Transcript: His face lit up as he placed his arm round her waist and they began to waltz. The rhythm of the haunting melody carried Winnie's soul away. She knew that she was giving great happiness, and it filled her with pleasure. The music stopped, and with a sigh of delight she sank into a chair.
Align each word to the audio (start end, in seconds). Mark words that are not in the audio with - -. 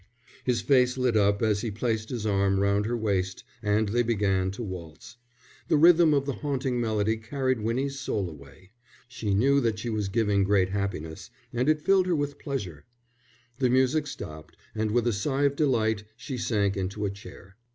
His 0.43 0.61
face 0.61 0.97
lit 0.97 1.15
up 1.15 1.43
as 1.43 1.61
he 1.61 1.69
placed 1.69 2.09
his 2.09 2.25
arm 2.25 2.59
round 2.59 2.87
her 2.87 2.97
waist 2.97 3.43
and 3.61 3.89
they 3.89 4.01
began 4.01 4.49
to 4.49 4.63
waltz. 4.63 5.17
The 5.67 5.77
rhythm 5.77 6.11
of 6.11 6.25
the 6.25 6.33
haunting 6.41 6.81
melody 6.81 7.17
carried 7.17 7.59
Winnie's 7.59 7.99
soul 7.99 8.27
away. 8.27 8.71
She 9.07 9.35
knew 9.35 9.59
that 9.61 9.77
she 9.77 9.91
was 9.91 10.07
giving 10.09 10.43
great 10.43 10.69
happiness, 10.69 11.29
and 11.53 11.69
it 11.69 11.83
filled 11.83 12.07
her 12.07 12.15
with 12.15 12.39
pleasure. 12.39 12.85
The 13.59 13.69
music 13.69 14.07
stopped, 14.07 14.57
and 14.73 14.89
with 14.89 15.05
a 15.05 15.13
sigh 15.13 15.43
of 15.43 15.55
delight 15.55 16.03
she 16.17 16.35
sank 16.35 16.75
into 16.75 17.05
a 17.05 17.11
chair. 17.11 17.57